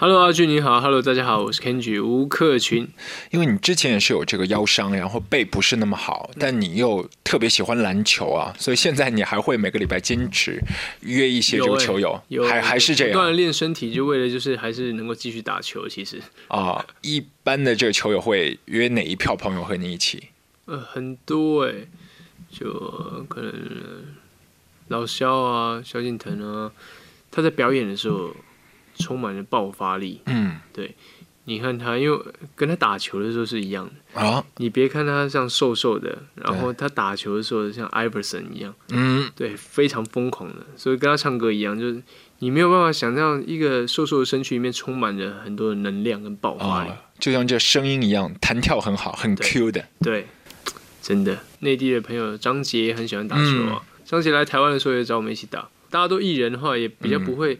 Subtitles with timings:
[0.00, 2.88] Hello，阿俊你好，Hello，大家好，我是 Kenji 吴克群。
[3.30, 10.58] 因为你之前也是有这个腰伤，然后背不是那么好，但你又特别喜欢篮球啊，所以现在你还会每个礼拜坚持
[11.02, 15.86] 约一些这个球友，有还还是这样锻炼身体，就为了就是还是能够继续打球。
[15.86, 20.28] 其实啊，一般的这个球友会约哪一票朋友和你一起？
[20.64, 21.74] 呃，很多哎，
[22.50, 22.72] 就
[23.28, 23.52] 可能
[24.88, 26.72] 老肖啊，萧敬腾啊，
[27.30, 28.34] 他在表演的时候。
[29.00, 30.94] 充满了爆发力，嗯，对，
[31.44, 32.18] 你看他，因为
[32.54, 34.44] 跟他打球的时候是一样的啊。
[34.58, 40.66] 你别看他像瘦瘦的，然后他打球的时候像 Iverson 一样，嗯，对，非常疯狂的。
[40.76, 42.00] 所以跟他唱歌一样，就是
[42.38, 49.84] 你没有办法想象一个瘦瘦的身躯里面充满着很多的能量跟爆发力，就像这声音一样，弹跳很好，很 Q 的。
[50.00, 50.26] 对，
[51.02, 51.38] 真的。
[51.60, 55.68] 内地的朋友张杰也很喜欢打球啊，张杰来台湾的时候也找我们一起打。
[55.90, 57.58] 大家都艺人的话，也比较不会。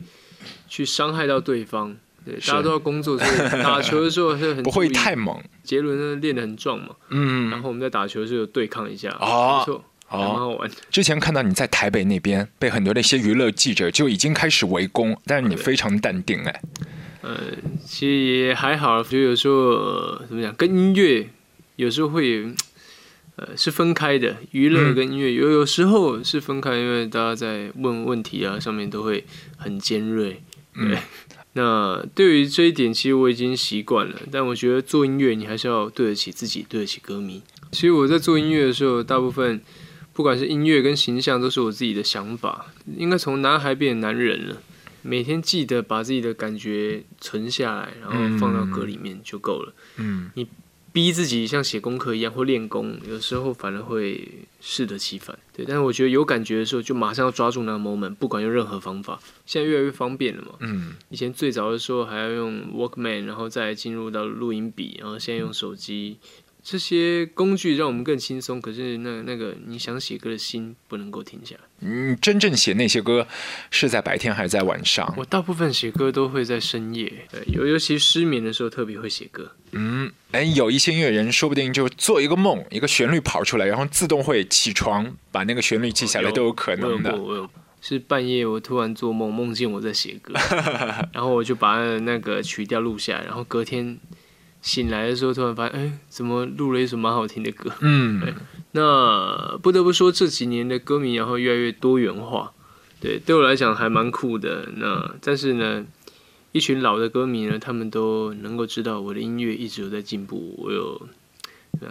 [0.71, 5.37] 去伤害到对方，对，大家都要工作，所以打球的时候是很 不会太猛。
[5.65, 10.71] 杰伦呢练得很壮嘛，嗯，然后我们在打球的时候对抗一下，没错，蛮好玩。
[10.91, 16.61] 之前看到你在台北那边被很多的一些娱乐记者就已经开始围攻，但是你非常淡定哎。
[17.23, 17.37] 呃，
[17.85, 21.29] 其实也还好，就有时候怎么讲，跟音乐
[21.77, 22.47] 有时候会
[23.37, 29.25] 呃是分开的，娱乐跟音乐有有时候是分开，因为大家在问问题啊上面都会
[29.57, 30.43] 很尖锐。
[30.89, 30.99] 对，
[31.55, 34.17] 那对于这一点，其实我已经习惯了。
[34.33, 37.43] 但我觉得做音乐，你还是要对得起自己，对得起歌迷。
[37.73, 39.61] 其实我在做音乐的时候，大部分
[40.13, 42.67] 不管是音乐跟形象，都是我自己的想法。
[42.97, 44.63] 应该从男孩变男人了，
[45.03, 49.73] 每天记得把自己的感觉存下来，然后放到歌里面就够了。
[49.97, 50.47] 嗯，你。
[50.93, 54.29] 逼自己像写功课一样或练功，有时候反而会
[54.61, 55.39] 适得其反。
[55.53, 59.21] 对，但是我觉得有感觉的时候，就马上要抓住那个 moment，不管用任何方法。
[59.47, 60.53] 现在越来越方便了嘛。
[60.61, 60.95] 嗯。
[61.09, 66.19] 以前最早的时候还要用 Walkman，然后再进入到录音笔，然后现在用手机。
[66.63, 71.63] 这些工具让我们更轻松，可是那那个你想写歌的心不能够停下来。
[71.81, 73.27] 嗯，真正写那些歌
[73.71, 75.15] 是在白天还是在晚上？
[75.17, 79.53] 我大部分写歌都会在深夜，对，尤尤其失眠的时候特别会写歌。
[79.73, 87.19] 嗯，哎，有一些音乐人说不定就做一个梦，一个旋律跑出来，然后自动会起床把那个旋律记下来，都有可能的。
[87.81, 90.35] 是半夜我突然做梦，梦见我在写歌，
[91.15, 93.99] 然后我就把那个曲调录下来，然后隔天。
[94.63, 97.71] 醒来的时候，突然发现，哎，怎么录了一首蛮好听的歌？
[97.81, 98.21] 嗯，
[98.73, 102.53] 那不得不说，这几年的歌迷然后越来越多元化，
[103.01, 104.69] 对，对我来讲还蛮酷的。
[104.77, 105.85] 那但是呢，
[106.53, 111.09] 一群老的歌迷呢，他们都能够知道我的音乐一直有在进步，我有。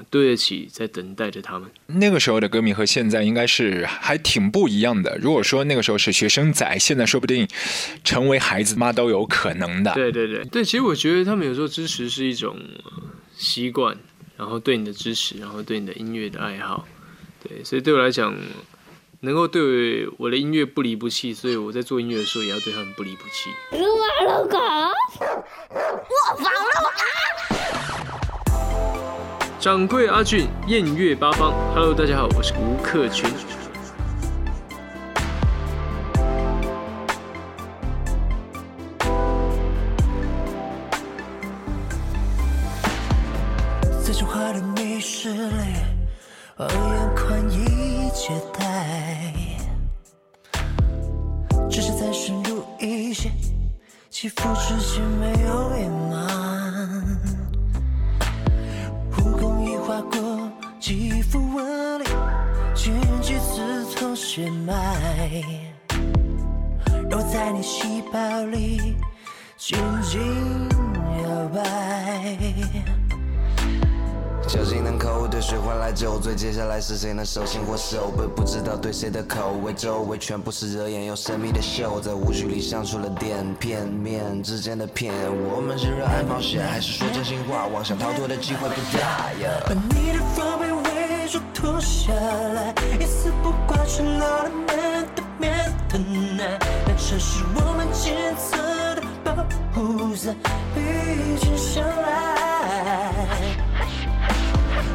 [0.10, 1.70] 对得起在等待着他们。
[1.88, 5.18] 那个时候的歌迷和现在应该是还挺不一样的。
[5.18, 7.48] 如果说那个时候是学生仔，现在说不定
[8.04, 9.94] 成为孩子妈都有可能的。
[9.94, 12.58] 对对对对，其实我觉得他们有时候支持是一种
[13.36, 13.98] 习惯，
[14.38, 16.88] 然后对你的支持，然后对你的音乐的爱好。
[17.42, 18.36] 对，所以对我来讲，
[19.22, 23.50] 能够对我的音乐不离不弃，所以我在做音乐的时候也要对他们不离不弃。
[23.72, 23.78] 我
[26.38, 26.52] 防了
[26.84, 27.49] 我。
[29.60, 31.52] 掌柜阿俊，宴乐八方。
[31.76, 33.30] Hello，大家好，我是吴克群。
[67.50, 68.96] 在你细胞里
[69.58, 70.70] 紧紧
[71.24, 72.38] 摇摆。
[74.48, 78.28] 酒精能口对水换来酒醉，接下来是谁能手心或手背？
[78.28, 85.12] 不知道对谁的口味，周围全部是惹眼又神秘的秀，在误区里像出了点片面之间的片。
[85.52, 87.66] 我们是热爱冒险，还是说真心话？
[87.66, 89.50] 妄想逃脱的机会不大呀。
[89.66, 96.79] 把你的防备伪装脱下来，一丝不挂，赤裸的面对面的难。
[97.10, 98.56] 这是我们检测
[98.94, 99.34] 的保
[99.74, 100.36] 护伞，
[100.76, 100.80] 毕
[101.40, 103.12] 竟相爱。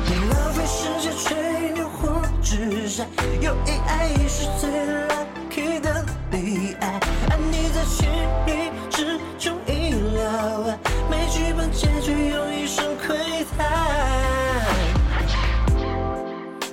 [0.06, 3.04] 别浪费时间吹牛或纸上，
[3.40, 7.00] 有一爱是最 lucky 的恋爱。
[7.30, 8.08] 爱你在千
[8.46, 10.78] 里之中意料外，
[11.10, 13.66] 没剧本结局用一生窥探。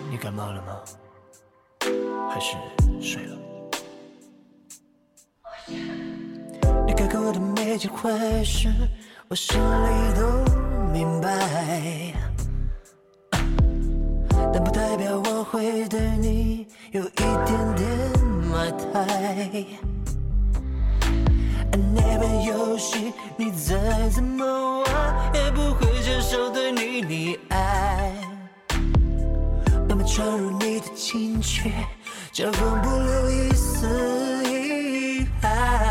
[0.08, 0.78] 你感冒了吗？
[2.32, 2.56] 还是
[7.88, 8.70] 过的每件坏事，
[9.28, 10.22] 我心里都
[10.92, 11.30] 明白。
[14.54, 17.88] 但不代表我会对你有一点点
[18.52, 19.66] 埋汰。
[21.94, 28.14] 那本游戏你再怎么玩，也不会接受对你溺爱。
[29.88, 31.72] 慢慢闯入你的情绪，
[32.32, 33.88] 交锋不留一丝
[34.46, 35.91] 遗憾。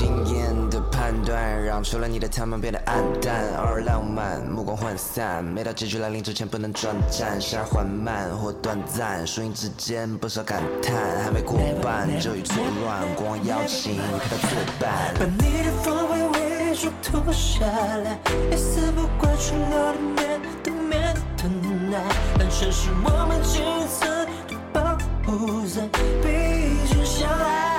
[0.00, 5.44] 经验的判断，让除了你的他们变得暗淡，偶尔浪漫，目光涣散。
[5.44, 10.94] 每到结局来临之前不能转战，时而缓慢或短暂，输赢之间不少感叹。
[11.22, 15.12] 还没过半就已错乱，国王邀请陪他作伴。
[15.18, 18.18] 把你的防卫伪装脱下来，
[18.50, 21.98] 一丝不挂出了的面对面的等待，
[22.38, 25.86] 但却是我们仅存的保护伞，
[26.22, 27.69] 毕竟相爱。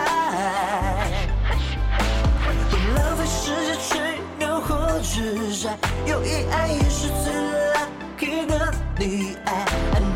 [5.12, 7.34] 惑之战，有一爱也是最
[7.76, 9.66] lucky 的溺爱，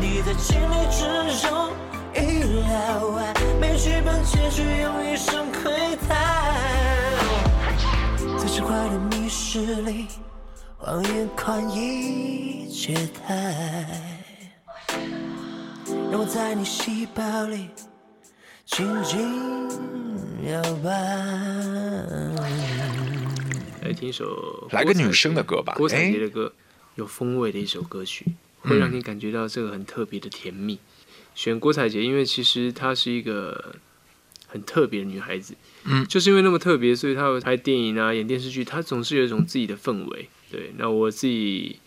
[0.00, 1.04] 你在情理之
[1.46, 1.70] 中
[2.14, 6.16] 意料外，没剧本结局用一生窥探，
[8.38, 10.06] 在这块的密室里，
[10.78, 12.94] 谎言宽衣解
[13.28, 13.54] 带，
[16.10, 17.68] 让我在你细胞里
[18.64, 19.68] 静静
[20.50, 20.90] 摇摆。
[23.96, 26.52] 来听一首来个女生的歌吧郭采洁哎的歌，
[26.96, 28.26] 有风味的一首歌曲，
[28.60, 30.78] 会让你感觉到这个很特别的甜蜜。
[31.34, 33.74] 选郭采洁，因为其实她是一个
[34.46, 35.54] 很特别的女孩子，
[35.84, 40.28] 嗯就是因为那么特别，所以她会拍电影啊、演电视剧，她总是有一种自己的氛围。
[40.50, 41.80] 对，那我自己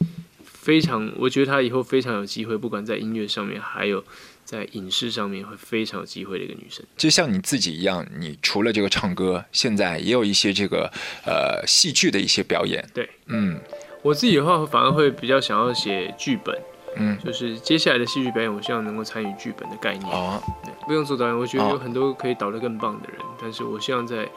[0.44, 4.03] 非常，我觉得她以后非常有机会，不管在音乐上面，还有
[4.49, 6.83] 在影视上面，会非常有机会的一个女生。
[6.97, 10.91] 就像你自己一样，你除了这个唱歌，现在也有一些这个
[11.23, 12.83] 呃戏剧的一些表演。
[12.91, 13.59] 对，嗯
[14.01, 16.59] 我自己的话，反而会比较想要写剧本。
[16.95, 20.11] 嗯，就是接下来的戏剧表演，我希望能够参与剧本的概念。
[20.11, 24.27] 哦，对，不用做导演，我觉得哦有很多可以导得更棒的人，但是我希望在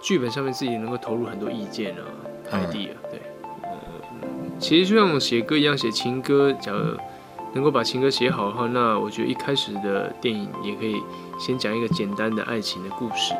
[0.00, 2.02] 剧本上面自己能够投入很多意见啊、
[2.50, 2.88] 嗯 idea。
[3.10, 3.20] 对，
[3.64, 6.96] 嗯，其实就像我写歌一样，写情歌，假如
[7.52, 10.96] 能够把情歌写好的话，那我觉得一开始的电影也可以
[11.38, 13.34] 先讲一个简单的爱情的故事。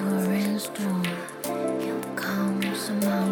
[0.00, 1.04] Into a rainstorm
[2.16, 3.29] comes a mountain.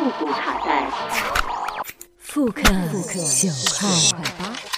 [0.00, 0.90] 复古卡带。
[2.16, 3.86] 复刻九块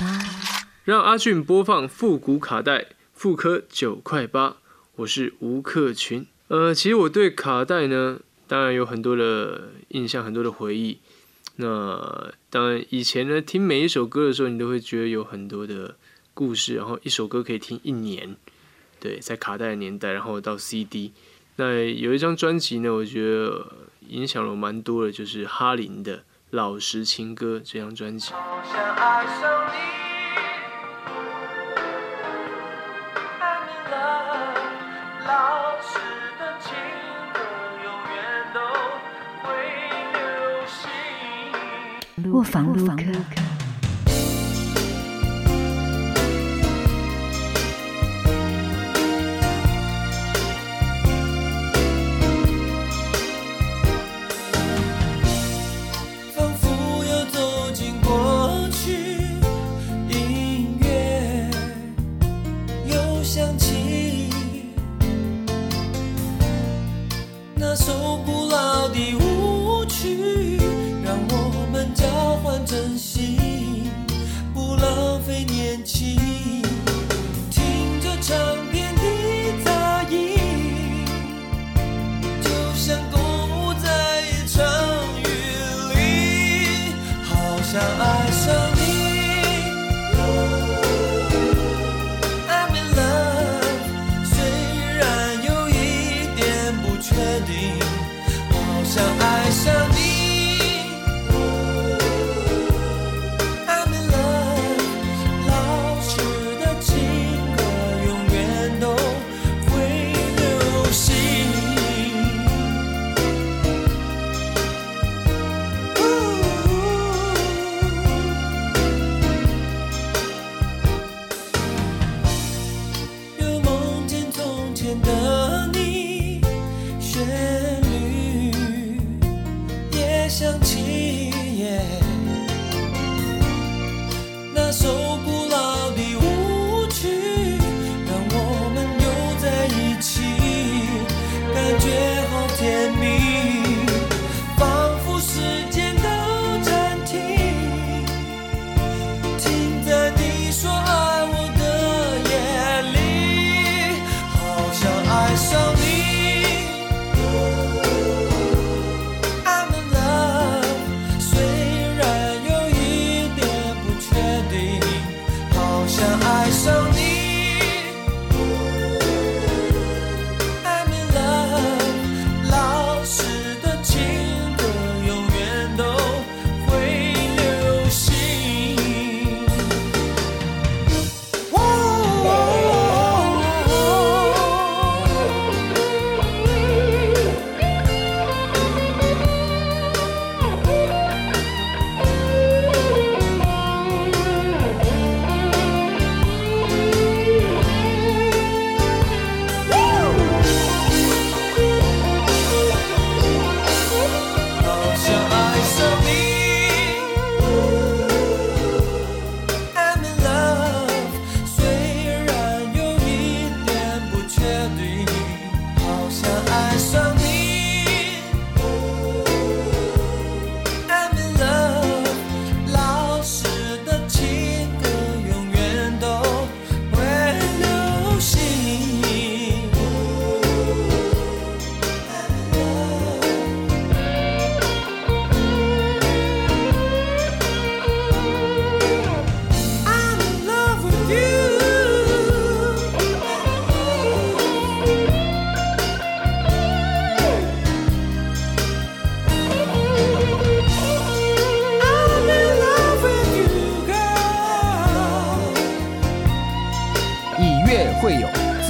[0.01, 4.57] 八，让阿俊播放复古卡带，复刻九块八。
[4.97, 6.27] 我是吴克群。
[6.49, 10.99] 呃，其实我对卡带呢，当然有很多的印象，很多的回忆。
[11.55, 15.95] 那当然，以前呢，听每一首歌的时候，你都会觉得有很多的
[16.35, 18.35] 故事，然后一首歌可以听一年。
[18.99, 21.13] 对，在卡带的年代，然后到 CD。
[21.55, 23.65] 那有一张专辑呢，我觉得
[24.09, 26.19] 影响了我蛮多的，就是哈林的
[26.51, 28.33] 《老实情歌》这张专辑。
[28.33, 29.63] 好像爱上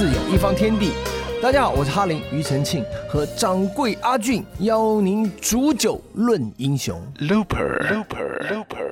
[0.03, 0.91] 自有一方天地。
[1.41, 7.01] 大家好，我是哈林庾澄庆，和掌柜阿俊邀您煮酒论英雄。
[7.19, 8.82] Looper Looper Looper。